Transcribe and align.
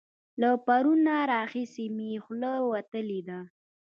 له 0.41 0.49
پرونه 0.67 1.13
راهسې 1.31 1.85
مې 1.95 2.11
خوله 2.23 2.53
وتلې 2.71 3.21
ده. 3.27 3.39